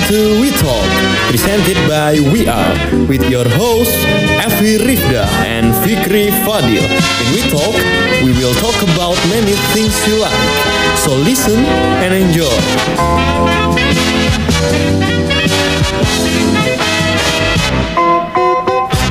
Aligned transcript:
Welcome 0.00 0.16
to 0.16 0.40
We 0.40 0.50
Talk, 0.56 0.88
presented 1.28 1.76
by 1.88 2.16
We 2.32 2.48
Are, 2.48 2.72
with 3.04 3.28
your 3.28 3.44
hosts 3.44 4.00
Evi 4.40 4.80
Rifda 4.80 5.28
and 5.44 5.76
Fikri 5.84 6.32
Fadil. 6.40 6.80
In 6.80 7.28
We 7.36 7.44
Talk, 7.52 7.76
we 8.24 8.32
will 8.32 8.54
talk 8.56 8.76
about 8.80 9.18
many 9.28 9.52
things 9.76 9.92
you 10.08 10.16
like. 10.16 10.32
So 10.96 11.12
listen 11.12 11.60
and 12.00 12.16
enjoy. 12.16 12.48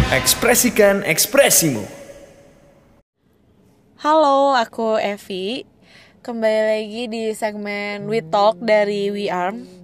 Ekspresikan 0.09 1.05
ekspresimu. 1.05 1.85
Halo, 4.01 4.57
aku 4.57 4.97
Evi. 4.97 5.69
Kembali 6.25 6.61
lagi 6.65 7.03
di 7.13 7.23
segmen 7.37 8.09
We 8.09 8.25
Talk 8.25 8.57
dari 8.57 9.13
We 9.13 9.29
Arm. 9.29 9.78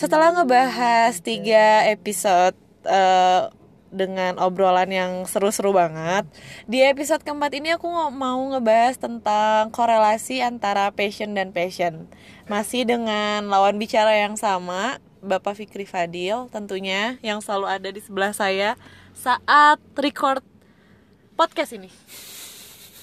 Setelah 0.00 0.32
ngebahas 0.32 1.12
tiga 1.20 1.84
episode 1.84 2.56
eh, 2.88 3.52
dengan 3.92 4.40
obrolan 4.40 4.88
yang 4.88 5.28
seru-seru 5.28 5.76
banget, 5.76 6.24
di 6.64 6.80
episode 6.80 7.20
keempat 7.20 7.52
ini 7.60 7.76
aku 7.76 7.84
mau 8.08 8.40
ngebahas 8.48 8.96
tentang 8.96 9.68
korelasi 9.68 10.40
antara 10.40 10.88
passion 10.96 11.36
dan 11.36 11.52
passion. 11.52 12.08
Masih 12.48 12.88
dengan 12.88 13.44
lawan 13.52 13.76
bicara 13.76 14.16
yang 14.16 14.40
sama, 14.40 15.04
Bapak 15.20 15.60
Fikri 15.60 15.84
Fadil 15.84 16.48
tentunya 16.48 17.20
yang 17.20 17.44
selalu 17.44 17.68
ada 17.68 17.92
di 17.92 18.00
sebelah 18.00 18.32
saya 18.32 18.80
saat 19.12 19.84
record 20.00 20.40
podcast 21.36 21.76
ini. 21.76 21.92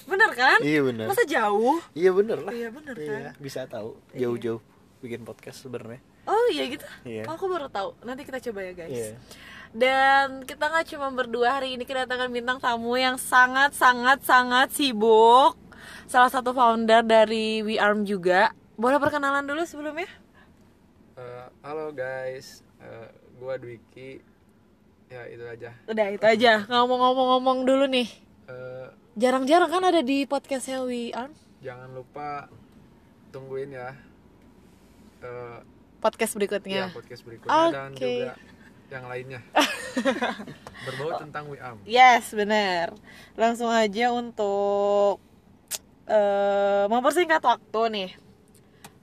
Bener 0.02 0.34
kan? 0.34 0.58
Iya, 0.66 0.82
bener. 0.82 1.06
Masa 1.06 1.22
jauh? 1.22 1.78
Iya 1.94 2.10
bener 2.10 2.42
lah. 2.42 2.50
Iya, 2.50 2.74
bener 2.74 2.98
kan? 2.98 3.20
Iya, 3.22 3.30
bisa 3.38 3.70
tahu 3.70 3.94
jauh-jauh 4.18 4.58
bikin 4.98 5.22
podcast 5.22 5.62
sebenarnya. 5.62 6.02
Oh 6.28 6.46
iya 6.52 6.68
gitu? 6.68 6.84
Oh, 7.24 7.32
aku 7.32 7.48
baru 7.48 7.66
tahu. 7.66 7.96
Nanti 8.04 8.22
kita 8.22 8.36
coba 8.38 8.60
ya 8.62 8.72
guys. 8.76 8.92
Iya. 8.92 9.10
Dan 9.68 10.44
kita 10.44 10.68
nggak 10.68 10.86
cuma 10.92 11.08
berdua 11.08 11.56
hari 11.56 11.72
ini 11.72 11.84
kedatangan 11.84 12.28
bintang 12.28 12.56
tamu 12.56 12.96
yang 12.96 13.16
sangat 13.16 13.72
sangat 13.72 14.20
sangat 14.22 14.68
sibuk. 14.70 15.56
Salah 16.04 16.28
satu 16.28 16.52
founder 16.52 17.00
dari 17.00 17.60
We 17.60 17.76
Arm 17.76 18.04
juga. 18.04 18.52
Boleh 18.76 18.96
perkenalan 18.96 19.44
dulu 19.44 19.64
sebelumnya? 19.64 20.08
Eh, 21.16 21.46
halo 21.60 21.90
guys, 21.90 22.60
Eh, 22.78 23.08
gua 23.36 23.56
Dwiki. 23.56 24.22
Ya 25.08 25.24
itu 25.26 25.42
aja. 25.42 25.72
Udah 25.84 26.06
itu 26.10 26.22
aja. 26.22 26.62
Ngomong-ngomong-ngomong 26.64 27.64
dulu 27.64 27.84
nih. 27.88 28.08
Eh, 28.46 28.88
Jarang-jarang 29.16 29.66
kan 29.66 29.82
ada 29.82 29.98
di 29.98 30.22
podcastnya 30.24 30.84
We 30.84 31.10
Arm. 31.10 31.32
jangan 31.58 31.90
lupa 31.90 32.46
tungguin 33.28 33.74
ya. 33.74 33.90
Eh, 35.20 35.58
Podcast 35.98 36.32
ya 36.32 36.36
berikutnya. 36.36 36.82
podcast 36.90 37.22
berikutnya 37.22 37.62
dan 37.68 37.90
Oke. 37.92 38.06
juga 38.22 38.34
yang 38.88 39.04
lainnya. 39.04 39.40
Berbau 40.86 41.18
tentang 41.18 41.44
WIAM. 41.46 41.76
Yes, 41.84 42.32
benar. 42.32 42.94
Langsung 43.34 43.68
aja 43.68 44.10
untuk 44.10 45.20
eh 46.06 46.84
mempersingkat 46.86 47.42
waktu 47.42 47.80
nih. 47.90 48.10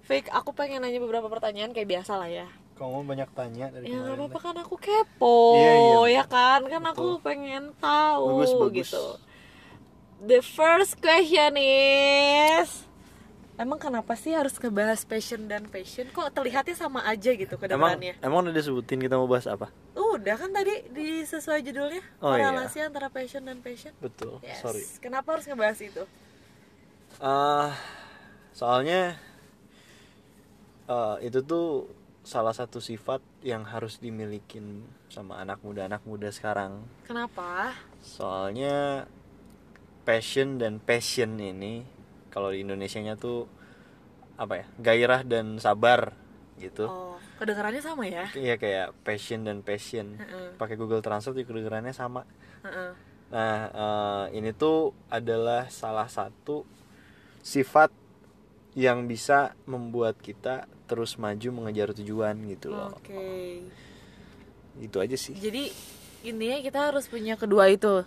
Fik, 0.01 0.29
aku 0.29 0.53
pengen 0.53 0.81
nanya 0.81 0.97
beberapa 0.97 1.25
pertanyaan 1.25 1.69
kayak 1.69 1.89
biasa 1.91 2.15
lah 2.15 2.29
ya. 2.29 2.47
Kamu 2.75 3.03
banyak 3.03 3.29
tanya 3.31 3.71
dari 3.71 3.87
Ya 3.87 3.97
nggak 3.97 4.15
apa-apa 4.19 4.39
kan 4.41 4.55
aku 4.59 4.75
kepo, 4.75 5.55
Iya, 5.55 5.73
iya. 6.11 6.21
ya 6.21 6.23
kan? 6.25 6.61
Kan 6.65 6.83
aku 6.83 7.17
pengen 7.19 7.71
tahu 7.77 8.41
Bagus, 8.41 8.51
bagus. 8.53 8.73
gitu. 8.83 9.05
The 10.21 10.39
first 10.41 10.97
question 10.97 11.55
is 11.55 12.83
Emang 13.55 13.79
kenapa 13.79 14.19
sih 14.19 14.35
harus 14.35 14.59
ngebahas 14.59 15.07
passion 15.07 15.47
dan 15.47 15.63
passion? 15.71 16.11
Kok 16.11 16.27
terlihatnya 16.35 16.75
sama 16.75 17.07
aja 17.07 17.31
gitu 17.31 17.55
ke 17.55 17.71
Emang 17.71 17.95
depannya? 17.95 18.19
emang 18.19 18.43
udah 18.43 18.51
disebutin 18.51 18.99
kita 18.99 19.15
mau 19.15 19.31
bahas 19.31 19.47
apa? 19.47 19.71
Udah 19.95 20.35
kan 20.35 20.51
tadi 20.51 20.83
di 20.91 21.23
sesuai 21.23 21.63
judulnya 21.63 22.03
Oh, 22.19 22.35
iya. 22.35 22.51
Korelasi 22.51 22.83
antara 22.83 23.07
passion 23.07 23.47
dan 23.47 23.63
passion 23.63 23.95
Betul. 24.03 24.43
Yes. 24.43 24.59
Sorry. 24.59 24.83
Kenapa 24.99 25.39
harus 25.39 25.47
ngebahas 25.47 25.79
itu? 25.79 26.03
Ah, 27.23 27.71
soalnya 28.51 29.15
eh, 30.91 31.15
itu 31.23 31.39
tuh 31.39 31.87
salah 32.27 32.51
satu 32.51 32.83
sifat 32.83 33.23
yang 33.39 33.63
harus 33.63 34.03
dimiliki 34.03 34.59
sama 35.07 35.39
anak 35.39 35.63
muda 35.63 35.87
anak 35.87 36.03
muda 36.03 36.27
sekarang. 36.27 36.83
Kenapa? 37.07 37.71
Soalnya 38.03 39.07
passion 40.03 40.59
dan 40.59 40.83
passion 40.83 41.39
ini 41.39 41.87
kalau 42.35 42.51
di 42.51 42.67
Indonesianya 42.67 43.15
tuh 43.15 43.47
apa 44.35 44.59
ya? 44.59 44.65
Gairah 44.75 45.23
dan 45.23 45.55
sabar 45.63 46.11
gitu. 46.59 46.91
Oh, 46.91 47.15
kedengarannya 47.39 47.79
sama 47.79 48.03
ya? 48.11 48.27
Iya 48.35 48.59
kayak 48.59 48.91
passion 49.07 49.47
dan 49.47 49.63
passion. 49.63 50.19
Heeh. 50.19 50.59
Pakai 50.59 50.75
Google 50.75 50.99
Translate 50.99 51.39
juga 51.39 51.55
kedengarannya 51.55 51.95
sama. 51.95 52.27
Heeh. 52.67 52.91
Nah, 53.31 53.55
eh, 53.71 54.25
ini 54.35 54.51
tuh 54.51 54.91
adalah 55.07 55.71
salah 55.71 56.11
satu 56.11 56.67
sifat 57.39 57.95
yang 58.75 59.07
bisa 59.07 59.55
membuat 59.63 60.19
kita 60.19 60.67
terus 60.85 61.15
maju 61.15 61.63
mengejar 61.63 61.95
tujuan 61.95 62.35
gitu 62.51 62.75
loh. 62.75 62.99
Oke. 62.99 63.63
Itu 64.77 64.99
aja 64.99 65.15
sih. 65.15 65.33
Jadi 65.39 65.71
intinya 66.27 66.59
kita 66.59 66.79
harus 66.91 67.07
punya 67.07 67.39
kedua 67.39 67.71
itu. 67.71 68.03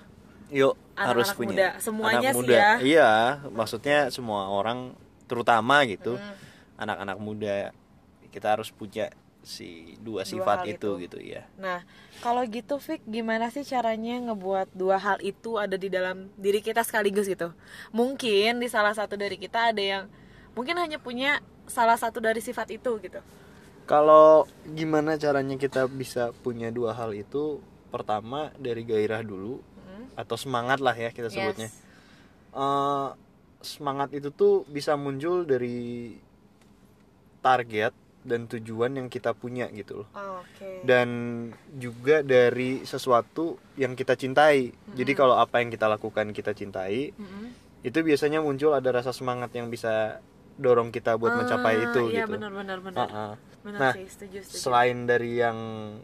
Yuk, 0.48 0.74
Anak-anak 0.94 1.06
harus 1.06 1.28
punya. 1.32 1.48
muda. 1.52 1.68
Semuanya 1.78 2.18
Anak 2.18 2.32
sih 2.32 2.38
muda. 2.40 2.56
ya. 2.56 2.70
Iya, 2.80 3.10
maksudnya 3.52 3.98
semua 4.08 4.48
orang 4.48 4.96
terutama 5.28 5.84
gitu. 5.84 6.16
Hmm. 6.16 6.34
Anak-anak 6.78 7.18
muda 7.20 7.56
kita 8.28 8.56
harus 8.56 8.70
punya 8.70 9.10
si 9.40 9.96
dua, 10.00 10.22
Dua 10.22 10.28
sifat 10.28 10.58
itu 10.66 11.00
itu. 11.00 11.04
gitu 11.08 11.18
ya. 11.20 11.44
Nah, 11.56 11.80
kalau 12.20 12.44
gitu 12.44 12.76
Fik, 12.76 13.00
gimana 13.04 13.48
sih 13.48 13.64
caranya 13.64 14.20
ngebuat 14.28 14.72
dua 14.72 15.00
hal 15.00 15.20
itu 15.20 15.56
ada 15.56 15.76
di 15.76 15.88
dalam 15.88 16.28
diri 16.36 16.60
kita 16.60 16.84
sekaligus 16.84 17.24
gitu? 17.24 17.52
Mungkin 17.92 18.60
di 18.60 18.68
salah 18.68 18.92
satu 18.92 19.16
dari 19.16 19.36
kita 19.36 19.72
ada 19.72 19.80
yang 19.80 20.04
mungkin 20.52 20.76
hanya 20.76 21.00
punya 21.00 21.40
salah 21.64 21.96
satu 21.96 22.20
dari 22.20 22.40
sifat 22.40 22.72
itu 22.72 22.96
gitu. 23.00 23.20
Kalau 23.88 24.44
gimana 24.68 25.16
caranya 25.16 25.56
kita 25.56 25.88
bisa 25.88 26.32
punya 26.44 26.68
dua 26.68 26.92
hal 26.92 27.16
itu? 27.16 27.60
Pertama 27.88 28.52
dari 28.60 28.84
gairah 28.84 29.24
dulu 29.24 29.64
atau 30.18 30.34
semangat 30.34 30.82
lah 30.82 30.92
ya 30.92 31.14
kita 31.14 31.30
sebutnya. 31.30 31.70
Yes. 31.70 31.78
Eh, 32.50 33.08
semangat 33.60 34.10
itu 34.10 34.30
tuh 34.30 34.66
bisa 34.66 34.98
muncul 34.98 35.42
dari 35.42 36.18
target 37.38 37.94
dan 38.26 38.44
tujuan 38.44 38.92
yang 38.92 39.06
kita 39.06 39.32
punya 39.32 39.70
gitu 39.70 40.02
loh. 40.02 40.08
Oke. 40.12 40.82
Dan 40.82 41.08
juga 41.72 42.20
dari 42.20 42.82
sesuatu 42.82 43.56
yang 43.74 43.94
kita 43.94 44.18
cintai. 44.18 44.74
Jadi 44.92 45.12
kalau 45.14 45.38
apa 45.38 45.62
yang 45.62 45.70
kita 45.70 45.86
lakukan 45.86 46.34
kita 46.34 46.52
cintai, 46.52 47.14
Mm-mm. 47.14 47.54
itu 47.80 47.98
biasanya 47.98 48.42
muncul 48.42 48.74
ada 48.74 48.90
rasa 48.90 49.14
semangat 49.14 49.54
yang 49.54 49.70
bisa 49.70 50.18
dorong 50.58 50.90
kita 50.90 51.14
buat 51.14 51.38
mencapai 51.38 51.74
Ah, 51.78 51.84
itu 51.88 52.02
Iya 52.10 52.26
gitu. 52.26 52.34
benar 52.34 52.50
benar 52.52 52.78
benar. 52.82 53.06
Ah-ah. 53.06 53.32
Benar 53.62 53.78
Nah, 53.80 53.92
sih, 53.94 54.06
setuju 54.06 54.38
setuju. 54.42 54.58
selain 54.60 55.06
dari 55.06 55.38
yang 55.38 55.58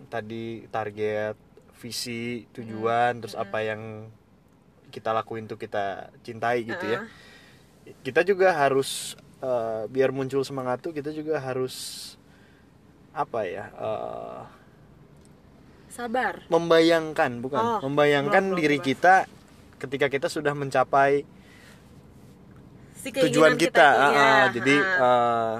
tadi 0.06 0.62
target 0.70 1.34
visi 1.76 2.46
tujuan 2.50 3.18
terus 3.18 3.34
apa 3.34 3.60
yang 3.60 4.08
kita 4.88 5.10
lakuin 5.10 5.44
tuh 5.44 5.56
kita 5.56 6.08
cintai 6.22 6.62
gitu 6.62 6.86
ya 6.86 7.04
kita 8.00 8.22
juga 8.22 8.54
harus 8.54 9.12
eh, 9.38 9.84
biar 9.86 10.08
muncul 10.08 10.40
semangat 10.40 10.80
tuh 10.80 10.90
kita 10.90 11.10
juga 11.10 11.36
harus 11.36 11.74
apa 13.12 13.44
ya 13.44 13.64
eh, 13.70 14.40
Sabar. 15.90 16.42
membayangkan 16.48 17.38
bukan 17.38 17.60
Oh, 17.60 17.78
membayangkan 17.84 18.42
belum, 18.44 18.54
belum 18.54 18.62
diri 18.62 18.78
dibahas. 18.78 18.88
kita 18.90 19.14
ketika 19.78 20.06
kita 20.08 20.26
sudah 20.26 20.50
mencapai 20.52 21.22
Si 22.96 23.12
tujuan 23.12 23.52
kita, 23.60 23.84
Ah, 23.84 24.08
iya, 24.08 24.24
ah. 24.24 24.44
jadi 24.48 24.74
ah. 24.80 24.96
eh, 24.96 25.54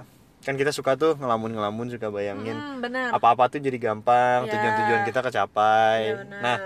kan 0.45 0.55
kita 0.55 0.71
suka 0.71 0.95
tuh 0.95 1.17
ngelamun-ngelamun 1.17 1.89
suka 1.89 2.09
bayangin 2.09 2.53
Hmm, 2.55 2.85
apa-apa 3.11 3.49
tuh 3.49 3.59
jadi 3.59 3.81
gampang 3.83 4.45
Ya. 4.45 4.53
tujuan-tujuan 4.53 5.03
kita 5.05 5.21
kecapai 5.21 6.01
benar. 6.21 6.41
nah 6.41 6.57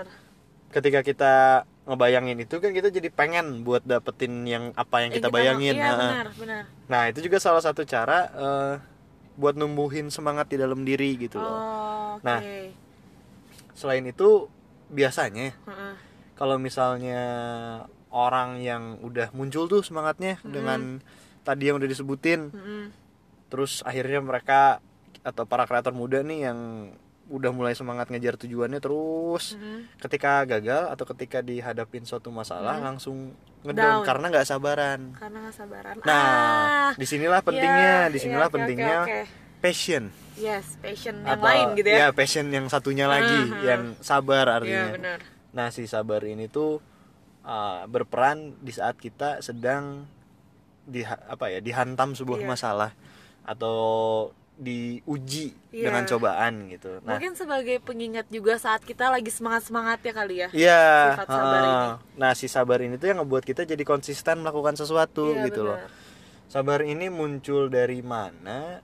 ketika 0.69 0.99
kita 1.01 1.33
ngebayangin 1.85 2.37
itu 2.39 2.55
kan 2.55 2.69
kita 2.69 2.87
jadi 2.89 3.09
pengen 3.09 3.63
buat 3.63 3.81
dapetin 3.81 4.43
yang 4.43 4.69
apa 4.75 5.01
yang 5.01 5.09
Eh, 5.09 5.17
kita 5.17 5.27
bayangin 5.29 5.73
Iya, 5.73 5.85
Nah, 5.85 5.97
benar, 5.97 6.27
benar. 6.35 6.63
nah 6.85 7.01
itu 7.07 7.19
juga 7.19 7.39
salah 7.39 7.59
satu 7.59 7.81
cara 7.83 8.29
eh, 8.29 8.73
buat 9.33 9.55
numbuhin 9.55 10.07
semangat 10.09 10.47
di 10.47 10.59
dalam 10.59 10.83
diri 10.83 11.15
gitu 11.17 11.39
loh 11.39 11.49
Oh, 11.49 12.11
oke. 12.15 12.23
Nah. 12.23 12.43
selain 13.71 14.03
itu 14.03 14.51
biasanya 14.87 15.55
Heeh. 15.57 15.93
kalau 16.35 16.59
misalnya 16.59 17.21
orang 18.09 18.59
yang 18.59 18.99
udah 18.99 19.31
muncul 19.31 19.65
tuh 19.65 19.79
semangatnya 19.79 20.35
dengan 20.41 20.99
tadi 21.41 21.63
yang 21.63 21.79
udah 21.79 21.87
disebutin 21.87 22.51
Mm-mm. 22.51 22.83
Terus 23.49 23.81
akhirnya 23.81 24.21
mereka 24.21 24.79
atau 25.19 25.43
para 25.43 25.65
kreator 25.65 25.91
muda 25.91 26.21
nih 26.21 26.47
yang 26.47 26.59
udah 27.29 27.53
mulai 27.53 27.77
semangat 27.77 28.09
ngejar 28.09 28.41
tujuannya 28.41 28.81
terus 28.81 29.53
Mm-mm. 29.53 29.85
ketika 30.01 30.41
gagal 30.45 30.89
atau 30.89 31.05
ketika 31.05 31.41
dihadapin 31.41 32.01
suatu 32.01 32.29
masalah 32.29 32.81
langsung 32.81 33.37
Down. 33.59 33.75
ngedown 33.75 34.01
karena 34.01 34.25
nggak 34.31 34.47
sabaran 34.47 34.99
Karena 35.13 35.37
nggak 35.43 35.55
sabaran. 35.55 35.95
nah 36.01 36.25
ah, 36.25 36.91
di 36.95 37.05
sinilah 37.05 37.41
pentingnya 37.43 37.91
ya, 37.99 38.09
di 38.09 38.17
sinilah 38.17 38.39
iya, 38.39 38.49
oke, 38.49 38.55
pentingnya 38.55 38.97
oke, 38.97 39.11
oke. 39.11 39.21
passion 39.59 40.03
yes 40.39 40.65
passion 40.79 41.15
yang 41.21 41.37
atau 41.37 41.45
lain 41.45 41.65
gitu 41.75 41.89
ya, 41.91 42.07
passion 42.09 42.45
yang 42.49 42.65
satunya 42.65 43.05
lagi 43.05 43.39
Aha. 43.45 43.61
yang 43.61 43.81
sabar 43.99 44.45
Iya, 44.47 44.55
artinya 44.55 44.85
benar 44.95 45.19
nah 45.49 45.67
si 45.69 45.85
sabar 45.85 46.25
ini 46.25 46.49
tuh 46.49 46.81
uh, 47.43 47.85
berperan 47.85 48.57
di 48.57 48.73
saat 48.73 48.97
kita 48.97 49.41
sedang 49.41 50.09
di 50.81 51.05
apa 51.05 51.53
ya 51.53 51.61
dihantam 51.61 52.17
sebuah 52.17 52.41
Iya. 52.41 52.49
masalah 52.49 52.91
atau 53.49 53.77
diuji 54.55 55.55
Iya. 55.69 55.87
dengan 55.87 56.03
cobaan 56.03 56.67
gitu 56.67 56.99
nah 57.01 57.15
mungkin 57.15 57.31
sebagai 57.33 57.79
pengingat 57.79 58.27
juga 58.27 58.57
saat 58.57 58.81
kita 58.81 59.07
lagi 59.07 59.29
semangat 59.29 59.63
semangat 59.63 59.99
ya 60.01 60.11
kali 60.11 60.35
ya 60.37 60.49
Iya, 60.51 60.83
Sifat 61.15 61.27
sabar 61.27 61.47
heeh. 61.55 61.65
ini. 61.65 61.87
nah 62.15 62.31
si 62.33 62.45
sabar 62.45 62.79
ini 62.79 62.95
tuh 62.95 63.07
yang 63.07 63.23
ngebuat 63.23 63.43
kita 63.43 63.63
jadi 63.63 63.83
konsisten 63.83 64.43
melakukan 64.43 64.75
sesuatu 64.75 65.31
Iya, 65.31 65.47
gitu 65.47 65.63
loh. 65.63 65.77
benar. 65.77 65.91
Sabar 66.49 66.81
ini 66.81 67.07
muncul 67.07 67.69
dari 67.69 68.01
mana? 68.01 68.81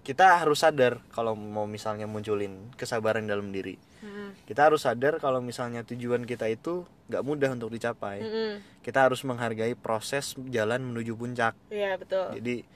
Kita 0.00 0.42
harus 0.42 0.58
sadar 0.58 0.98
kalau 1.08 1.32
mau 1.32 1.62
misalnya 1.64 2.04
munculin 2.04 2.50
kesabaran 2.74 3.22
dalam 3.24 3.54
diri. 3.54 3.78
Mm-mm. 4.02 4.34
Kita 4.42 4.66
harus 4.66 4.82
sadar 4.82 5.16
kalau 5.16 5.38
misalnya 5.38 5.86
tujuan 5.86 6.24
kita 6.24 6.50
itu 6.50 6.82
nggak 7.06 7.22
mudah 7.22 7.54
untuk 7.54 7.70
dicapai. 7.70 8.18
Mm-mm. 8.18 8.52
Kita 8.82 9.06
harus 9.06 9.22
menghargai 9.22 9.72
proses 9.72 10.34
jalan 10.50 10.82
menuju 10.82 11.14
puncak. 11.14 11.54
iya 11.70 11.94
betul 11.94 12.34
Jadi 12.34 12.66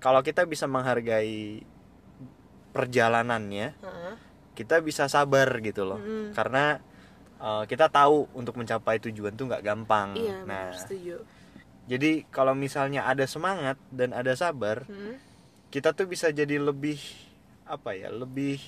kalau 0.00 0.24
kita 0.24 0.48
bisa 0.48 0.64
menghargai 0.64 1.62
perjalanannya, 2.72 3.76
Heeh. 3.76 4.14
kita 4.56 4.80
bisa 4.80 5.06
sabar 5.06 5.48
gitu 5.60 5.84
loh. 5.84 6.00
Karena 6.32 6.80
uh, 7.40 7.64
kita 7.64 7.88
tahu 7.88 8.28
untuk 8.36 8.54
mencapai 8.60 9.00
tujuan 9.00 9.34
tuh 9.34 9.48
nggak 9.48 9.64
gampang. 9.64 10.14
Iya 10.14 10.44
nah 10.44 10.70
setuju. 10.76 11.24
jadi 11.88 12.22
kalau 12.28 12.52
misalnya 12.54 13.08
ada 13.08 13.24
semangat 13.26 13.80
dan 13.90 14.12
ada 14.14 14.36
sabar 14.36 14.84
kita 15.72 15.90
tuh 15.96 16.06
bisa 16.06 16.30
jadi 16.30 16.60
lebih 16.60 17.00
apa 17.66 17.94
ya 17.94 18.10
lebih 18.10 18.58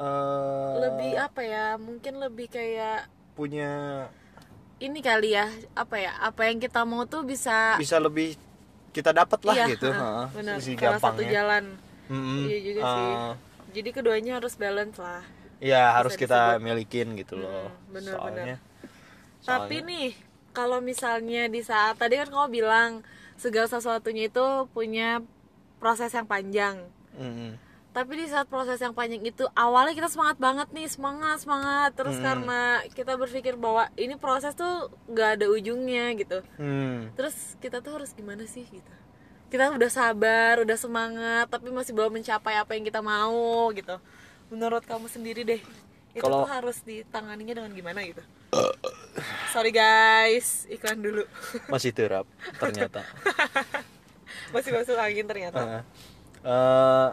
uh, 0.00 0.80
lebih 0.80 1.12
apa 1.20 1.40
ya 1.44 1.64
mungkin 1.76 2.20
lebih 2.20 2.48
kayak 2.48 3.08
punya 3.36 4.04
ini 4.80 4.98
kali 5.04 5.36
ya 5.36 5.48
apa 5.76 5.96
ya 6.00 6.12
apa 6.20 6.48
yang 6.48 6.58
kita 6.60 6.84
mau 6.88 7.04
tuh 7.04 7.24
bisa 7.24 7.76
bisa 7.76 8.00
lebih 8.00 8.36
kita 8.92 9.10
dapat 9.16 9.40
lah 9.42 9.56
iya, 9.56 9.66
gitu. 9.72 9.88
heeh, 9.88 9.98
heeh, 9.98 10.26
benar 10.36 10.56
si 10.60 10.72
salah 10.76 11.00
satu 11.00 11.24
gampangnya. 11.24 11.32
jalan. 11.32 11.64
Mm-mm. 12.12 12.40
iya 12.44 12.58
juga 12.60 12.80
sih. 12.84 13.08
Uh, 13.08 13.32
jadi 13.72 13.88
keduanya 13.96 14.32
harus 14.36 14.54
balance 14.60 14.96
lah. 15.00 15.24
Ya 15.62 15.96
harus 15.96 16.12
kita 16.18 16.60
disebut. 16.60 16.64
milikin 16.66 17.06
gitu 17.16 17.34
loh. 17.40 17.72
Mm, 17.72 17.92
bener, 17.94 18.12
soalnya. 18.12 18.56
tapi 19.42 19.76
soalnya- 19.80 19.88
nih 19.88 20.08
kalau 20.52 20.78
misalnya 20.84 21.42
di 21.48 21.60
saat 21.64 21.96
tadi 21.96 22.20
kan 22.20 22.28
kamu 22.28 22.48
bilang 22.52 22.90
segala 23.40 23.66
sesuatunya 23.66 24.28
itu 24.28 24.46
punya 24.76 25.24
proses 25.80 26.12
yang 26.12 26.28
panjang. 26.28 26.76
Mm-mm. 27.16 27.56
Tapi 27.92 28.16
di 28.16 28.26
saat 28.26 28.44
proses 28.46 28.76
yang 28.76 28.90
panjang 28.90 29.20
itu 29.20 29.44
awalnya 29.52 29.92
kita 29.92 30.08
semangat 30.08 30.36
banget 30.36 30.68
nih 30.70 30.86
semangat 30.86 31.38
semangat. 31.38 31.92
Terus 31.92 32.16
Mm. 32.16 32.24
karena 32.24 32.60
kita 32.88 33.12
berpikir 33.14 33.54
bahwa 33.54 33.86
ini 33.94 34.16
proses 34.16 34.52
tuh 34.52 34.88
nggak 35.06 35.28
ada 35.36 35.46
ujungnya 35.46 36.12
gitu. 36.14 36.40
Hmm. 36.56 37.12
terus 37.12 37.36
kita 37.58 37.78
tuh 37.78 37.92
harus 37.94 38.10
gimana 38.10 38.42
sih 38.44 38.64
gitu? 38.64 38.92
Kita 39.46 39.68
udah 39.70 39.90
sabar 39.90 40.58
udah 40.58 40.74
semangat 40.74 41.46
tapi 41.46 41.68
masih 41.68 41.92
belum 41.92 42.12
mencapai 42.14 42.56
apa 42.56 42.72
yang 42.72 42.82
kita 42.82 42.98
mau 42.98 43.68
gitu. 43.70 44.00
Menurut 44.48 44.80
kamu 44.82 45.06
sendiri 45.06 45.44
deh 45.44 45.60
itu 46.12 46.20
Kalau- 46.20 46.44
tuh 46.44 46.50
harus 46.50 46.80
ditanganinya 46.80 47.54
dengan 47.54 47.72
gimana 47.72 48.00
gitu? 48.02 48.24
Sorry 49.48 49.68
guys. 49.68 50.64
Iklan 50.66 51.00
dulu. 51.00 51.24
Masih 51.68 51.92
terap 51.92 52.24
ternyata. 52.56 53.04
Masih 54.52 54.72
masuk 54.72 54.96
angin 54.96 55.24
ternyata. 55.24 55.60
Heeh. 55.60 55.82
Eh, 56.42 57.08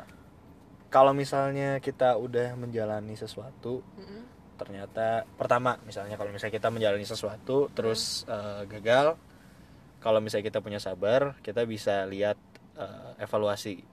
kalau 0.89 1.13
misalnya 1.13 1.77
kita 1.79 2.17
udah 2.17 2.53
menjalani 2.53 3.13
sesuatu 3.13 3.85
Mm-mm. 3.95 4.21
ternyata 4.57 5.23
pertama 5.37 5.77
misalnya 5.85 6.17
kalau 6.17 6.29
misalnya 6.29 6.57
kita 6.57 6.69
menjalani 6.69 7.05
sesuatu 7.05 7.69
terus 7.71 8.25
eh, 8.25 8.67
gagal 8.67 9.15
kalau 9.99 10.19
misalnya 10.19 10.49
kita 10.49 10.59
punya 10.59 10.79
sabar 10.79 11.37
kita 11.39 11.63
bisa 11.63 12.03
lihat 12.05 12.35
eh, 12.75 13.23
evaluasi. 13.23 13.83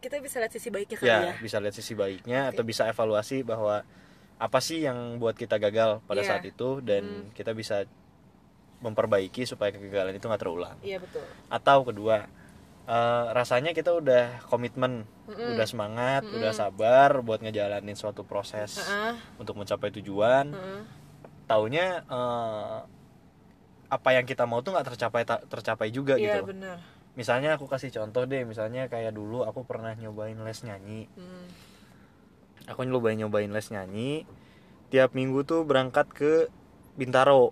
Kita 0.00 0.16
bisa 0.16 0.40
lihat 0.40 0.48
sisi 0.48 0.72
baiknya 0.72 0.96
kali 0.96 1.08
ya 1.08 1.18
ya, 1.20 1.34
bisa 1.36 1.56
lihat 1.60 1.76
sisi 1.76 1.92
baiknya 1.92 2.48
atau 2.48 2.64
bisa 2.64 2.88
evaluasi 2.88 3.44
bahwa 3.44 3.84
apa 4.40 4.58
sih 4.58 4.80
yang 4.80 5.20
buat 5.20 5.36
kita 5.36 5.60
gagal 5.60 6.00
pada 6.08 6.24
Iya. 6.24 6.28
saat 6.32 6.44
itu 6.48 6.80
dan 6.80 7.28
kita 7.36 7.52
bisa 7.52 7.84
memperbaiki 8.80 9.44
supaya 9.44 9.68
kegagalan 9.76 10.16
itu 10.16 10.24
nggak 10.24 10.40
terulang. 10.40 10.76
Iya 10.80 11.04
betul. 11.04 11.20
Atau 11.52 11.84
kedua 11.84 12.24
eh, 12.88 13.24
rasanya 13.36 13.76
kita 13.76 13.92
udah 13.92 14.40
komitmen 14.48 15.04
udah 15.30 15.66
semangat 15.66 16.22
udah 16.26 16.50
sabar 16.50 17.20
buat 17.20 17.38
ngejalanin 17.38 17.94
suatu 17.94 18.22
proses 18.22 18.78
Heeh. 18.78 19.14
untuk 19.36 19.54
mencapai 19.54 19.90
tujuan 19.92 20.50
Heeh. 20.50 20.82
taunya 21.44 22.02
eh, 22.02 22.78
apa 23.86 24.08
yang 24.10 24.22
kita 24.22 24.44
mau 24.44 24.60
tuh 24.60 24.70
nggak 24.72 24.86
tercapai 24.86 25.22
ta- 25.22 25.42
tercapai 25.42 25.90
juga 25.90 26.14
iya 26.14 26.38
gitu 26.38 26.38
loh. 26.40 26.48
benar 26.50 26.76
misalnya 27.12 27.54
aku 27.54 27.66
kasih 27.66 27.90
contoh 27.90 28.22
deh 28.22 28.42
misalnya 28.42 28.86
kayak 28.86 29.10
dulu 29.10 29.42
aku 29.42 29.62
pernah 29.62 29.94
nyobain 29.94 30.38
les 30.38 30.60
nyanyi 30.62 31.10
Hmm. 31.12 31.46
aku 32.66 32.86
nyobain 32.86 33.18
nyobain 33.18 33.50
les 33.50 33.66
nyanyi 33.68 34.22
tiap 34.88 35.12
minggu 35.12 35.42
tuh 35.42 35.62
berangkat 35.62 36.06
ke 36.08 36.32
Bintaro 36.94 37.50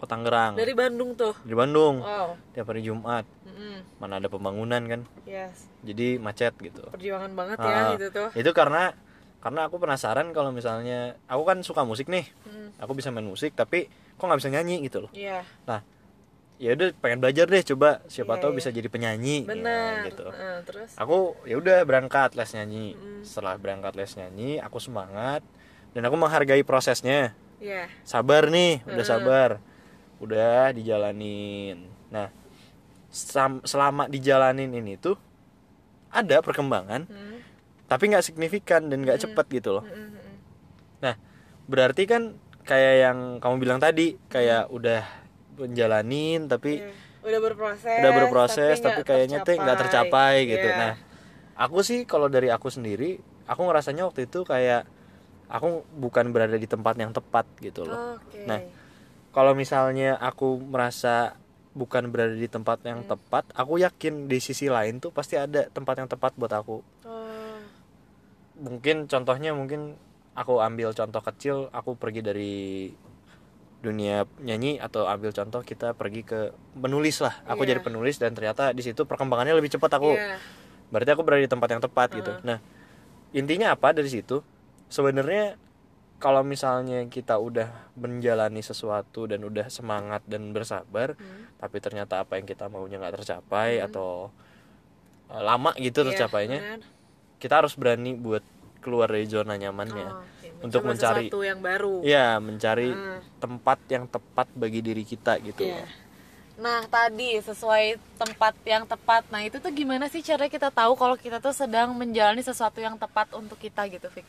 ke 0.00 0.06
Tangerang. 0.06 0.56
Dari 0.56 0.72
Bandung 0.72 1.12
tuh? 1.12 1.36
Di 1.40 1.52
Bandung. 1.52 2.00
Wow. 2.00 2.40
Tiap 2.50 2.66
hari 2.66 2.80
Jumat. 2.80 3.28
Mm-mm. 3.44 3.84
mana 4.00 4.16
ada 4.16 4.26
pembangunan 4.26 4.80
kan? 4.82 5.00
Yes. 5.22 5.68
Jadi 5.80 6.16
macet 6.16 6.56
gitu. 6.56 6.80
Perjuangan 6.88 7.28
banget 7.34 7.56
Ah, 7.60 7.68
ya 7.68 7.80
itu 7.94 8.08
tuh. 8.08 8.28
itu 8.32 8.50
karena 8.50 8.96
karena 9.38 9.60
aku 9.64 9.76
penasaran 9.76 10.32
kalau 10.32 10.48
misalnya 10.50 11.20
aku 11.26 11.42
kan 11.44 11.60
suka 11.60 11.84
musik 11.84 12.08
nih. 12.08 12.24
Hmm. 12.42 12.72
aku 12.76 12.92
bisa 12.94 13.08
main 13.08 13.22
musik 13.22 13.52
tapi 13.52 13.86
kok 14.14 14.24
nggak 14.24 14.40
bisa 14.40 14.48
nyanyi 14.50 14.80
gitu 14.82 15.04
loh. 15.04 15.10
Iya. 15.12 15.44
Nah 15.66 15.84
ya 16.56 16.72
udah 16.72 16.88
pengen 16.96 17.20
belajar 17.20 17.44
deh 17.44 17.60
coba. 17.66 18.00
Siapa 18.06 18.32
Iya, 18.34 18.40
tahu 18.40 18.50
iya. 18.50 18.56
bisa 18.56 18.68
jadi 18.70 18.88
penyanyi 18.88 19.36
ya, 19.38 19.48
benar. 19.50 19.92
gitu. 20.06 20.24
Heeh, 20.26 20.56
terus? 20.64 20.90
Aku 20.96 21.16
ya 21.44 21.56
udah 21.56 21.84
berangkat 21.84 22.32
les 22.32 22.50
nyanyi. 22.50 22.96
Mm. 22.96 23.20
setelah 23.22 23.54
berangkat 23.54 23.92
les 23.94 24.12
nyanyi 24.14 24.50
aku 24.58 24.76
semangat. 24.78 25.44
Dan 25.92 26.04
aku 26.04 26.16
menghargai 26.16 26.62
prosesnya. 26.62 27.36
Ya 27.60 27.92
sabar 28.02 28.48
nih 28.48 28.80
udah 28.86 29.04
Mm. 29.04 29.12
sabar 29.12 29.50
udah 30.20 30.70
dijalanin 30.70 31.82
nah 32.08 32.28
selama 33.64 34.06
dijalanin 34.06 34.70
ini 34.70 34.94
tuh 34.94 35.16
ada 36.10 36.38
perkembangan 36.40 37.06
Hmm. 37.06 37.38
tapi 37.86 38.06
nggak 38.06 38.22
signifikan 38.22 38.86
dan 38.86 39.02
nggak 39.02 39.18
cepat 39.20 39.46
gitu 39.50 39.74
loh 39.74 39.84
Mm-mm, 39.84 40.08
mm-mm. 40.08 40.34
nah 41.00 41.14
berarti 41.66 42.04
kan 42.04 42.34
kayak 42.62 42.94
yang 43.02 43.18
kamu 43.38 43.56
bilang 43.58 43.78
tadi 43.78 44.14
kayak 44.26 44.70
udah 44.70 45.02
menjalanin 45.56 46.46
tapi 46.46 46.78
Iya. 46.80 46.92
udah 47.20 47.40
berproses 47.42 47.98
udah 47.98 48.12
berproses 48.14 48.76
tapi, 48.78 49.02
nggak 49.02 49.06
kayaknya 49.06 49.38
tuh 49.42 49.54
nggak 49.54 49.78
tercapai 49.78 50.34
gitu 50.46 50.68
Iya. 50.68 50.76
nah 50.78 50.92
aku 51.56 51.82
sih 51.82 52.06
kalau 52.06 52.30
dari 52.30 52.46
aku 52.48 52.70
sendiri 52.70 53.18
aku 53.44 53.60
ngerasanya 53.60 54.06
waktu 54.06 54.24
itu 54.24 54.42
kayak 54.42 54.86
aku 55.50 55.82
bukan 55.92 56.30
berada 56.30 56.54
di 56.54 56.64
tempat 56.64 56.94
yang 56.94 57.10
tepat 57.10 57.42
gitu 57.58 57.82
loh 57.82 58.14
oke 58.16 58.38
Nah, 58.46 58.62
kalau 59.30 59.54
misalnya 59.54 60.16
aku 60.16 60.58
merasa 60.58 61.38
bukan 61.70 62.10
berada 62.10 62.34
di 62.34 62.46
tempat 62.46 62.82
yang 62.82 63.06
Hmm. 63.06 63.14
tepat 63.14 63.46
aku 63.54 63.78
yakin 63.78 64.26
di 64.26 64.38
sisi 64.38 64.66
lain 64.66 64.98
tuh 64.98 65.14
pasti 65.14 65.38
ada 65.38 65.70
tempat 65.70 66.02
yang 66.02 66.08
tepat 66.10 66.34
buat 66.34 66.50
aku. 66.50 66.82
Oh, 67.06 67.58
mungkin 68.58 69.06
contohnya 69.06 69.54
mungkin 69.54 69.94
aku 70.34 70.58
ambil 70.58 70.90
contoh 70.90 71.22
kecil 71.22 71.56
aku 71.70 71.94
pergi 71.94 72.20
dari 72.20 72.54
dunia 73.80 74.28
nyanyi 74.36 74.76
atau 74.76 75.08
ambil 75.08 75.32
contoh 75.32 75.64
kita 75.64 75.96
pergi 75.96 76.20
ke 76.20 76.52
menulis 76.76 77.22
lah. 77.24 77.40
Aku 77.48 77.64
Iya. 77.64 77.72
jadi 77.72 77.80
penulis 77.80 78.20
dan 78.20 78.36
ternyata 78.36 78.76
di 78.76 78.82
situ 78.82 79.08
perkembangannya 79.08 79.56
lebih 79.56 79.70
cepat 79.70 79.90
aku. 79.96 80.12
Iya. 80.12 80.36
berarti 80.90 81.10
aku 81.14 81.22
berada 81.22 81.38
di 81.38 81.46
tempat 81.46 81.70
yang 81.70 81.78
tepat 81.78 82.08
gitu. 82.12 82.34
Nah 82.42 82.58
intinya 83.30 83.70
apa 83.70 83.94
dari 83.94 84.10
situ? 84.10 84.42
Sebenarnya 84.90 85.54
kalau 86.20 86.44
misalnya 86.44 87.00
kita 87.06 87.34
udah 87.34 87.66
menjalani 87.96 88.60
sesuatu 88.60 89.24
dan 89.24 89.40
udah 89.40 89.66
semangat 89.66 90.20
dan 90.24 90.52
bersabar 90.52 91.16
Hmm. 91.16 91.48
tapi 91.56 91.80
ternyata 91.80 92.20
apa 92.20 92.36
yang 92.36 92.44
kita 92.44 92.68
maunya 92.68 92.96
nggak 92.96 93.16
tercapai 93.18 93.80
atau 93.80 94.28
uh, 95.26 95.40
lama 95.40 95.72
gitu 95.74 96.00
Iya, 96.00 96.12
tercapainya 96.12 96.58
benar. 96.60 96.80
kita 97.36 97.54
harus 97.56 97.72
berani 97.72 98.12
buat 98.12 98.44
keluar 98.78 99.08
dari 99.08 99.24
zona 99.24 99.56
nyamannya 99.56 100.06
Oh, 100.06 100.20
untuk 100.60 100.84
Mencoba 100.84 100.88
mencari 100.92 101.26
sesuatu 101.26 101.40
yang 101.40 101.60
baru 101.60 101.94
ya 102.02 102.36
mencari 102.36 102.88
Hmm. 102.90 103.20
tempat 103.36 103.78
yang 103.88 104.04
tepat 104.04 104.48
bagi 104.52 104.80
diri 104.80 105.02
kita 105.02 105.40
gitu 105.40 105.64
Iya. 105.66 105.84
Nah 106.56 106.84
tadi 106.84 107.40
sesuai 107.40 107.84
tempat 108.14 108.52
yang 108.62 108.84
tepat 108.84 109.24
Nah 109.28 109.40
itu 109.40 109.56
tuh 109.56 109.72
gimana 109.72 110.04
sih 110.06 110.20
cara 110.20 110.44
kita 110.44 110.68
tahu 110.68 110.92
kalau 110.92 111.16
kita 111.16 111.40
tuh 111.40 111.56
sedang 111.56 111.92
menjalani 111.94 112.40
sesuatu 112.40 112.76
yang 112.76 112.94
tepat 112.94 113.32
untuk 113.32 113.56
kita 113.56 113.88
gitu 113.88 114.04
Fik 114.06 114.28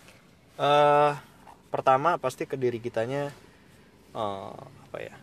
eh 0.58 1.14
pertama 1.72 2.20
pasti 2.20 2.44
ke 2.44 2.60
diri 2.60 2.78
kitanya 2.84 3.32
eh, 4.14 4.56
apa 4.60 4.98
ya 5.00 5.16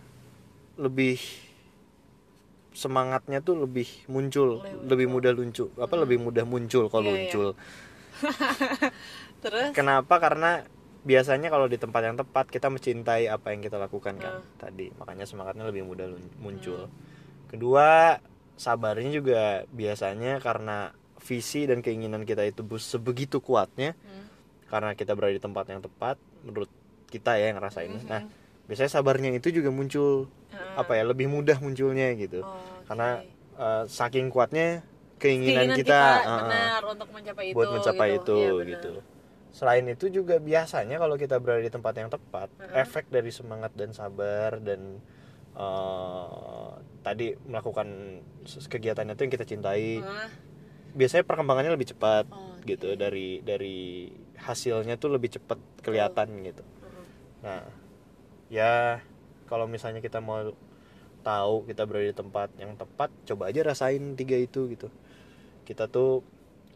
lebih 0.80 1.20
semangatnya 2.72 3.42
tuh 3.42 3.66
lebih 3.66 3.90
muncul, 4.06 4.62
lebih 4.86 5.10
mudah 5.10 5.34
lucu, 5.34 5.66
apa 5.74 5.94
lebih 5.98 6.22
mudah 6.22 6.46
muncul 6.46 6.86
kalau 6.86 7.10
Iya, 7.10 7.10
iya. 7.10 7.18
muncul. 7.26 7.48
terus 9.42 9.74
Kenapa? 9.74 10.22
Karena 10.22 10.62
biasanya 11.02 11.50
kalau 11.50 11.66
di 11.66 11.74
tempat 11.74 12.02
yang 12.06 12.14
tepat 12.14 12.46
kita 12.46 12.70
mencintai 12.70 13.26
apa 13.26 13.50
yang 13.50 13.66
kita 13.66 13.82
lakukan 13.82 14.14
kan 14.22 14.38
tadi, 14.62 14.94
makanya 14.94 15.26
semangatnya 15.26 15.66
lebih 15.66 15.90
mudah 15.90 16.06
muncul. 16.38 16.86
Kedua, 17.50 18.22
sabarnya 18.54 19.10
juga 19.10 19.66
biasanya 19.74 20.38
karena 20.38 20.94
visi 21.18 21.66
dan 21.66 21.82
keinginan 21.82 22.22
kita 22.22 22.46
itu 22.46 22.62
sebegitu 22.78 23.42
kuatnya, 23.42 23.98
karena 24.70 24.94
kita 24.94 25.18
berada 25.18 25.34
di 25.34 25.42
tempat 25.42 25.66
yang 25.66 25.82
tepat, 25.82 26.14
menurut 26.44 26.70
kita 27.08 27.40
ya 27.40 27.50
yang 27.50 27.58
ngerasain. 27.58 27.90
Nah, 28.04 28.28
biasanya 28.68 28.90
sabarnya 28.92 29.30
itu 29.32 29.48
juga 29.48 29.72
muncul 29.72 30.28
apa 30.76 30.94
ya 30.94 31.02
lebih 31.08 31.26
mudah 31.26 31.58
munculnya 31.58 32.12
gitu, 32.14 32.44
karena 32.86 33.24
eh, 33.58 33.84
saking 33.88 34.30
kuatnya 34.30 34.84
keinginan, 35.18 35.74
keinginan 35.74 35.78
kita, 35.78 36.00
kita, 36.00 36.28
eh, 36.28 36.38
benar 36.46 36.82
untuk 36.86 37.08
mencapai 37.10 37.44
itu 37.50 37.56
buat 37.58 37.68
mencapai 37.74 38.08
gitu. 38.14 38.22
itu 38.22 38.38
benar. 38.38 38.68
gitu. 38.70 38.92
Selain 39.50 39.84
itu 39.88 40.06
juga 40.12 40.38
biasanya 40.38 40.96
kalau 41.02 41.16
kita 41.18 41.40
berada 41.42 41.64
di 41.64 41.72
tempat 41.72 41.94
yang 41.98 42.10
tepat, 42.12 42.48
efek 42.76 43.10
dari 43.10 43.32
semangat 43.34 43.74
dan 43.74 43.90
sabar 43.90 44.62
dan 44.62 45.02
eh, 45.58 46.70
tadi 47.02 47.34
melakukan 47.48 48.20
kegiatan 48.70 49.08
itu 49.10 49.20
yang 49.26 49.32
kita 49.34 49.46
cintai, 49.48 49.98
Hah? 49.98 50.30
biasanya 50.94 51.24
perkembangannya 51.26 51.72
lebih 51.74 51.90
cepat 51.96 52.30
Oh, 52.30 52.54
gitu 52.62 52.94
dari 52.94 53.40
dari 53.42 54.08
hasilnya 54.38 54.96
tuh 54.96 55.14
lebih 55.14 55.34
cepat 55.34 55.58
kelihatan 55.82 56.28
gitu. 56.46 56.62
Nah, 57.42 57.62
ya 58.48 59.02
kalau 59.50 59.66
misalnya 59.66 60.02
kita 60.02 60.18
mau 60.22 60.54
tahu 61.22 61.66
kita 61.66 61.84
berada 61.84 62.06
di 62.08 62.16
tempat 62.16 62.48
yang 62.56 62.72
tepat, 62.78 63.10
coba 63.28 63.50
aja 63.50 63.60
rasain 63.66 64.14
tiga 64.14 64.38
itu 64.38 64.70
gitu. 64.72 64.88
Kita 65.66 65.90
tuh 65.90 66.24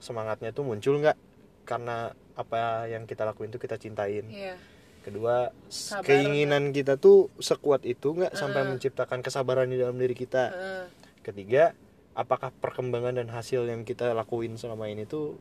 semangatnya 0.02 0.50
tuh 0.50 0.66
muncul 0.66 0.98
nggak 0.98 1.16
karena 1.62 2.10
apa 2.34 2.90
yang 2.90 3.06
kita 3.06 3.22
lakuin 3.22 3.54
tuh 3.54 3.62
kita 3.62 3.78
cintain. 3.78 4.26
Iya. 4.28 4.58
Kedua, 5.02 5.50
Sabar 5.66 6.06
keinginan 6.06 6.70
kita 6.70 6.94
tuh 6.94 7.26
sekuat 7.42 7.82
itu 7.82 8.14
nggak 8.14 8.38
sampai 8.38 8.62
menciptakan 8.70 9.18
kesabaran 9.18 9.66
di 9.66 9.78
dalam 9.78 9.98
diri 9.98 10.14
kita. 10.14 10.44
Heeh. 10.54 10.84
Ketiga, 11.26 11.74
apakah 12.14 12.54
perkembangan 12.54 13.18
dan 13.18 13.28
hasil 13.30 13.66
yang 13.66 13.82
kita 13.82 14.14
lakuin 14.14 14.54
selama 14.54 14.86
ini 14.86 15.02
tuh 15.06 15.38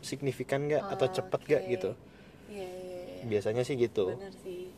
signifikan 0.00 0.64
nggak 0.64 0.82
atau 0.88 1.06
cepet 1.08 1.40
nggak 1.42 1.62
oke. 1.62 1.70
gitu? 1.70 1.90
Iya, 2.48 2.64
iya, 2.64 2.98
iya. 3.12 3.22
Biasanya 3.24 3.62
sih 3.62 3.74
gitu. 3.74 4.12
Bener 4.12 4.32
sih. 4.40 4.70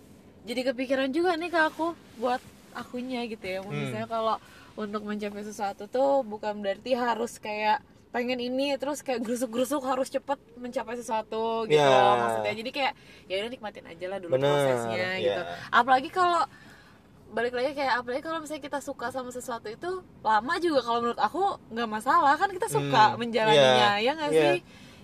Jadi 0.43 0.61
kepikiran 0.65 1.09
juga 1.11 1.37
nih 1.37 1.49
ke 1.49 1.61
aku 1.61 1.87
buat 2.17 2.41
akunya 2.73 3.25
gitu 3.25 3.43
ya. 3.43 3.61
Hmm. 3.61 3.71
Misalnya 3.71 4.07
kalau 4.07 4.37
untuk 4.75 5.03
mencapai 5.03 5.43
sesuatu 5.43 5.85
tuh 5.87 6.23
bukan 6.23 6.59
berarti 6.59 6.95
harus 6.95 7.37
kayak 7.37 7.83
pengen 8.11 8.39
ini 8.39 8.75
terus 8.75 9.00
kayak 9.00 9.23
gerusuk-gerusuk 9.23 9.85
harus 9.85 10.11
cepet 10.11 10.35
mencapai 10.57 10.99
sesuatu 10.99 11.62
gitu 11.65 11.79
Ya. 11.79 12.19
maksudnya 12.19 12.55
jadi 12.57 12.71
kayak 12.73 12.93
ya 13.29 13.35
udah 13.39 13.50
nikmatin 13.50 13.87
aja 13.87 14.07
lah 14.09 14.19
dulu 14.19 14.35
Bener, 14.35 14.50
prosesnya 14.50 15.09
ya. 15.15 15.23
gitu 15.23 15.43
apalagi 15.71 16.11
kalau 16.11 16.43
balik 17.31 17.55
lagi 17.55 17.71
kayak 17.71 18.03
apalagi 18.03 18.19
kalau 18.21 18.43
misalnya 18.43 18.67
kita 18.67 18.83
suka 18.83 19.15
sama 19.15 19.31
sesuatu 19.31 19.71
itu 19.71 19.91
lama 20.21 20.55
juga 20.59 20.83
kalau 20.83 20.99
menurut 21.00 21.23
aku 21.23 21.43
nggak 21.71 21.87
masalah 21.89 22.35
kan 22.35 22.50
kita 22.50 22.67
suka 22.67 23.15
Hmm, 23.15 23.19
menjalaninya 23.23 23.91
iya, 23.95 24.03
ya 24.03 24.12
nggak 24.19 24.33
iya. 24.33 24.43
sih 24.43 24.57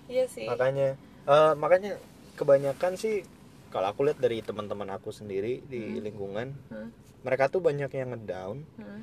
iya 0.07 0.25
sih 0.25 0.45
makanya 0.45 0.95
eh, 1.23 1.53
makanya 1.53 1.99
kebanyakan 2.33 2.95
sih 2.95 3.25
kalau 3.67 3.91
aku 3.91 4.07
lihat 4.07 4.17
dari 4.17 4.39
teman-teman 4.39 4.87
aku 4.89 5.11
sendiri 5.11 5.59
di 5.63 5.99
lingkungan 5.99 6.55
Hmm. 6.69 6.89
mereka 7.21 7.47
tuh 7.47 7.59
banyak 7.59 7.91
yang 7.91 8.11
ngedown 8.11 8.63
Hmm. 8.75 9.01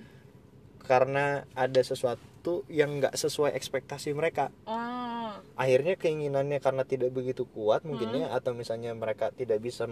karena 0.81 1.25
ada 1.55 1.81
sesuatu 1.81 2.23
yang 2.69 3.01
nggak 3.01 3.13
sesuai 3.15 3.53
ekspektasi 3.53 4.13
mereka 4.13 4.49
oh 4.65 4.94
akhirnya 5.55 5.95
keinginannya 5.95 6.59
karena 6.59 6.83
tidak 6.83 7.11
begitu 7.11 7.47
kuat 7.47 7.83
mungkin 7.83 8.11
ya 8.13 8.27
atau 8.29 8.51
misalnya 8.51 8.91
mereka 8.91 9.31
tidak 9.31 9.59
bisa 9.59 9.87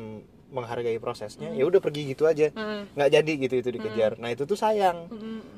menghargai 0.48 0.98
prosesnya 0.98 1.48
ya 1.50 1.62
udah 1.62 1.78
pergi 1.78 2.10
gitu 2.10 2.26
aja. 2.26 2.50
Hmm. 2.50 2.90
nggak 2.92 3.10
jadi 3.12 3.32
gitu 3.38 3.54
itu 3.56 3.70
dikejar. 3.70 4.18
Nah 4.18 4.28
itu 4.28 4.42
tuh 4.42 4.54
sayang. 4.54 5.06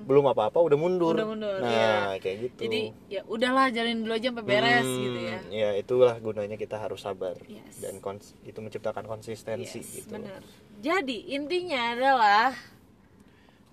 Belum 0.05 0.25
apa-apa 0.27 0.61
udah 0.61 0.77
mundur, 0.77 1.15
Udah 1.15 1.25
mundur, 1.27 1.57
nah 1.59 2.15
kayak 2.17 2.37
gitu. 2.47 2.61
Jadi 2.63 2.81
ya 3.09 3.25
udahlah 3.25 3.69
jalanin 3.69 4.01
dulu 4.01 4.13
aja 4.13 4.29
sampai 4.29 4.45
beres 4.45 4.85
Hmm, 4.85 5.01
gitu 5.01 5.19
ya. 5.25 5.39
ya 5.51 5.71
itulah 5.75 6.15
gunanya 6.17 6.55
kita 6.55 6.77
harus 6.77 7.01
sabar 7.01 7.35
Yes. 7.45 7.81
dan 7.81 7.99
kons- 7.99 8.37
itu 8.43 8.57
menciptakan 8.57 9.03
konsistensi 9.05 9.81
Yes, 9.81 9.89
gitu. 9.99 10.15
benar. 10.15 10.45
Jadi 10.79 11.33
intinya 11.33 11.81
adalah 11.91 12.53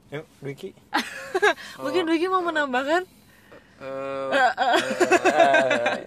yuk 0.10 0.26
Dwiki. 0.40 0.72
Mungkin 1.84 2.04
Dwiki 2.04 2.28
mau 2.28 2.40
menambahkan 2.42 3.04
Eh, 3.82 4.52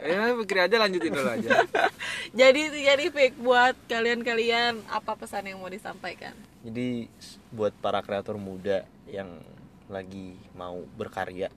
eh, 0.06 0.14
ya 0.14 0.30
pikir 0.38 0.58
aja 0.62 0.76
lanjutin 0.78 1.10
dulu 1.10 1.26
aja. 1.26 1.50
Jadi 2.40 2.82
jadi 2.86 3.04
fake 3.10 3.38
buat 3.38 3.74
kalian-kalian 3.90 4.78
apa 4.90 5.18
pesan 5.18 5.50
yang 5.50 5.58
mau 5.58 5.70
disampaikan? 5.70 6.34
Jadi 6.62 7.10
buat 7.50 7.74
para 7.78 8.02
kreator 8.02 8.38
muda 8.38 8.86
yang 9.10 9.42
lagi 9.90 10.38
mau 10.54 10.82
berkarya 10.98 11.50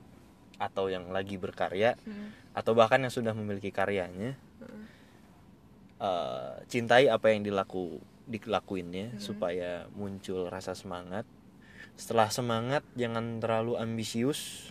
atau 0.58 0.90
yang 0.90 1.10
lagi 1.14 1.38
berkarya 1.38 1.94
atau 2.54 2.74
bahkan 2.74 3.02
yang 3.02 3.14
sudah 3.14 3.34
memiliki 3.34 3.70
karyanya 3.70 4.34
eh, 6.02 6.54
cintai 6.70 7.10
apa 7.10 7.34
yang 7.34 7.46
dilaku 7.46 8.02
dilakuinnya 8.28 9.18
supaya 9.22 9.88
muncul 9.96 10.50
rasa 10.52 10.74
semangat. 10.78 11.24
Setelah 11.98 12.30
semangat 12.30 12.86
jangan 12.94 13.42
terlalu 13.42 13.80
ambisius 13.82 14.70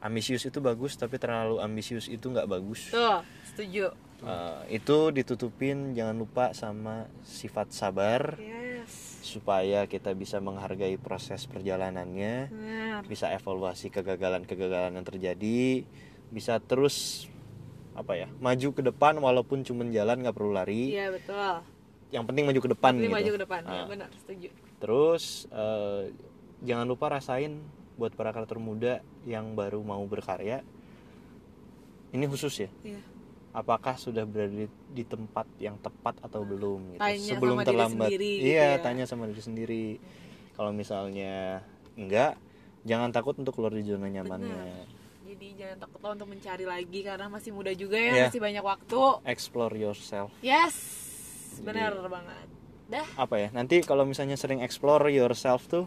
ambisius 0.00 0.44
itu 0.44 0.58
bagus 0.58 0.96
tapi 0.96 1.16
terlalu 1.16 1.60
ambisius 1.60 2.06
itu 2.06 2.26
nggak 2.26 2.48
bagus. 2.48 2.88
Tuh 2.88 3.20
setuju. 3.46 3.92
Eh, 4.20 4.76
itu 4.76 4.96
ditutupin 5.10 5.96
jangan 5.96 6.12
lupa 6.14 6.52
sama 6.52 7.08
sifat 7.24 7.72
sabar 7.72 8.36
yes. 8.36 9.16
supaya 9.24 9.88
kita 9.88 10.12
bisa 10.12 10.36
menghargai 10.38 11.00
proses 11.00 11.48
perjalanannya 11.48 12.52
benar. 12.52 13.00
bisa 13.08 13.32
evaluasi 13.32 13.88
kegagalan-kegagalan 13.88 14.92
yang 14.92 15.08
terjadi 15.08 15.88
bisa 16.28 16.60
terus 16.60 17.26
apa 17.96 18.12
ya 18.12 18.28
maju 18.44 18.68
ke 18.70 18.82
depan 18.84 19.16
walaupun 19.16 19.64
cuman 19.64 19.88
jalan 19.88 20.20
nggak 20.20 20.36
perlu 20.36 20.52
lari. 20.52 20.92
Iya 20.92 21.16
betul. 21.16 21.64
Yang 22.12 22.24
penting 22.28 22.44
maju 22.44 22.60
ke 22.60 22.70
depan 22.76 22.92
Ini 22.92 23.00
gitu. 23.00 23.14
maju 23.16 23.30
ke 23.32 23.40
depan. 23.40 23.60
Ya 23.64 23.72
Ah. 23.72 23.86
benar 23.88 24.08
setuju. 24.20 24.48
Terus 24.84 25.24
eh, 25.48 26.02
jangan 26.60 26.84
lupa 26.84 27.08
rasain 27.08 27.56
buat 27.98 28.12
para 28.14 28.30
kreator 28.30 28.58
muda 28.62 29.02
yang 29.24 29.54
baru 29.54 29.82
mau 29.82 30.02
berkarya 30.06 30.62
ini 32.10 32.26
khusus 32.26 32.66
ya? 32.66 32.70
Iya. 32.82 33.00
Apakah 33.50 33.98
sudah 33.98 34.22
berada 34.22 34.54
di, 34.54 34.66
di 34.94 35.02
tempat 35.02 35.46
yang 35.58 35.74
tepat 35.82 36.18
atau 36.22 36.46
belum 36.46 36.94
gitu. 36.94 37.02
Tanya 37.02 37.30
sebelum 37.34 37.56
sama 37.58 37.62
diri 37.62 37.70
terlambat. 37.70 38.08
sendiri 38.10 38.30
gitu 38.30 38.46
iya 38.46 38.62
ya. 38.62 38.78
tanya 38.78 39.04
sama 39.06 39.24
diri 39.26 39.42
sendiri. 39.42 39.84
Kalau 40.54 40.70
misalnya 40.70 41.62
enggak 41.98 42.38
jangan 42.86 43.10
takut 43.10 43.34
untuk 43.38 43.58
keluar 43.58 43.74
di 43.74 43.82
zona 43.82 44.06
nyamannya. 44.06 44.86
Jadi 45.26 45.46
jangan 45.58 45.76
takut 45.82 46.00
untuk 46.02 46.28
mencari 46.30 46.64
lagi 46.66 47.00
karena 47.06 47.26
masih 47.30 47.50
muda 47.54 47.70
juga 47.74 47.98
ya 47.98 48.10
Iya. 48.10 48.24
masih 48.30 48.40
banyak 48.42 48.64
waktu. 48.66 49.02
Explore 49.26 49.74
yourself. 49.78 50.30
Yes 50.42 50.74
benar 51.60 51.92
banget. 52.08 52.46
Dah. 52.90 53.06
apa 53.14 53.38
ya? 53.38 53.48
Nanti 53.54 53.86
kalau 53.86 54.02
misalnya 54.02 54.34
sering 54.34 54.66
explore 54.66 55.06
yourself 55.14 55.70
tuh 55.70 55.86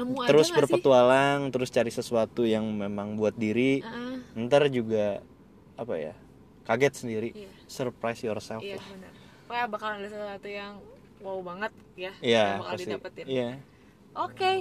nemu 0.00 0.16
terus 0.24 0.48
aja 0.48 0.56
nggak 0.56 0.56
sih? 0.56 0.56
berpetualang 0.58 1.38
terus 1.52 1.68
cari 1.68 1.92
sesuatu 1.92 2.42
yang 2.48 2.64
memang 2.64 3.20
buat 3.20 3.36
diri. 3.36 3.84
Ah, 3.84 4.16
ntar 4.34 4.66
juga 4.72 5.20
apa 5.76 5.94
ya 6.00 6.14
kaget 6.64 6.92
sendiri. 6.96 7.30
Iya. 7.36 7.50
surprise 7.70 8.20
yourself 8.24 8.64
iya 8.64 8.80
lah. 8.80 8.86
benar. 8.88 9.12
Pokoknya 9.46 9.66
bakal 9.70 9.88
ada 10.00 10.08
sesuatu 10.08 10.48
yang 10.48 10.72
wow 11.20 11.38
banget 11.44 11.72
ya 11.94 12.12
iya 12.24 12.44
yang 12.56 12.60
bakal 12.64 12.72
pasti. 12.74 12.84
didapetin. 12.88 13.24
Iya. 13.28 13.48
Oke. 14.16 14.52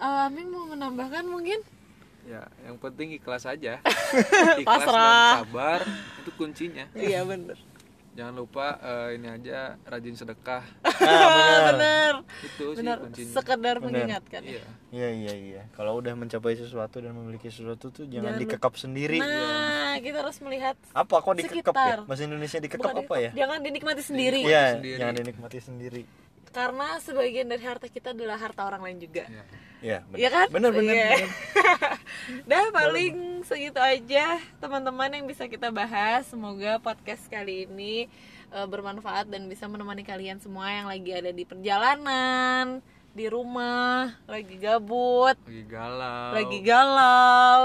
Eh, 0.00 0.20
Amin 0.26 0.46
mau 0.50 0.66
menambahkan 0.68 1.24
mungkin? 1.24 1.60
Ya 2.28 2.44
yang 2.66 2.76
penting 2.76 3.16
ikhlas 3.16 3.48
aja. 3.48 3.80
Ikhlas 4.60 4.84
Pasrah. 4.84 5.00
dan 5.00 5.38
sabar 5.46 5.80
itu 6.20 6.30
kuncinya. 6.36 6.84
Iya 6.92 7.24
benar 7.24 7.69
jangan 8.20 8.34
lupa 8.36 8.76
eh, 8.76 9.16
ini 9.16 9.26
aja 9.26 9.80
rajin 9.82 10.12
sedekah 10.12 10.60
ah, 10.84 10.92
benar 10.92 11.60
benar 11.72 12.14
itu 12.44 12.64
sih 12.68 12.76
benar 12.76 12.96
kuncinya 13.00 13.32
sekedar 13.32 13.76
mengingatkan 13.80 14.42
iya 14.44 14.64
Iya 14.90 15.06
iya 15.06 15.34
iya. 15.38 15.62
Kalau 15.70 16.02
udah 16.02 16.18
mencapai 16.18 16.58
sesuatu 16.58 16.98
dan 16.98 17.14
memiliki 17.14 17.46
sesuatu 17.46 17.94
tuh 17.94 18.10
jangan 18.10 18.34
Jangan 18.34 18.42
dikekap 18.42 18.74
sendiri. 18.74 19.22
nah 19.22 19.94
kita 20.02 20.18
harus 20.18 20.42
melihat 20.42 20.74
Apa 20.90 21.22
kok 21.22 21.30
dikekap 21.32 21.70
Sekitar. 21.70 21.96
ya? 21.96 22.08
Bahasa 22.10 22.22
Indonesia 22.26 22.58
dikekap 22.58 22.90
Bukan 22.90 23.06
apa 23.06 23.14
ya? 23.16 23.30
jangan 23.32 23.58
dinikmati 23.62 24.02
sendiri 24.02 24.42
Iya, 24.42 24.64
sendiri. 24.76 24.98
jangan 24.98 25.14
dinikmati 25.16 25.58
sendiri. 25.62 26.02
Karena 26.50 26.98
sebagian 26.98 27.46
dari 27.46 27.62
harta 27.62 27.86
kita 27.86 28.10
adalah 28.10 28.38
harta 28.38 28.66
orang 28.66 28.82
lain 28.82 28.98
juga 28.98 29.26
Iya. 29.30 29.44
Iya, 29.80 30.04
benar. 30.04 30.18
Iya 30.20 30.28
kan? 30.28 30.46
Benar 30.52 30.70
benar. 30.76 30.94
Benar. 31.00 31.20
Dah 32.52 32.64
paling 32.68 33.40
segitu 33.48 33.80
aja 33.80 34.36
teman-teman 34.60 35.08
yang 35.08 35.24
bisa 35.24 35.48
kita 35.48 35.72
bahas. 35.72 36.28
Semoga 36.28 36.76
podcast 36.84 37.24
kali 37.32 37.64
ini 37.64 38.04
eh, 38.52 38.66
bermanfaat 38.68 39.32
dan 39.32 39.48
bisa 39.48 39.64
menemani 39.72 40.04
kalian 40.04 40.36
semua 40.36 40.68
yang 40.68 40.84
lagi 40.84 41.16
ada 41.16 41.32
di 41.32 41.48
perjalanan, 41.48 42.84
di 43.16 43.26
rumah, 43.32 44.20
lagi 44.28 44.60
gabut, 44.60 45.40
lagi 45.48 45.64
galau 45.64 46.30
lagi 46.36 46.58
galau, 46.60 47.60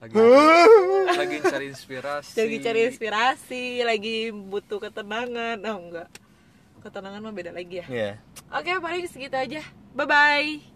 lagi 0.00 0.16
lagi 1.12 1.36
cari 1.44 1.66
inspirasi 1.68 2.34
lagi 2.40 2.56
cari 2.64 2.80
inspirasi, 2.88 3.64
lagi 3.84 4.16
butuh 4.32 4.80
ketenangan. 4.80 5.60
Oh 5.68 5.76
enggak. 5.76 6.08
Ketenangan 6.80 7.20
mah 7.20 7.34
beda 7.36 7.52
lagi 7.52 7.84
ya. 7.84 7.86
Iya. 7.86 8.10
Oke, 8.50 8.72
paling 8.80 9.06
segitu 9.06 9.36
aja. 9.36 9.60
Bye 9.94 10.06
bye. 10.08 10.69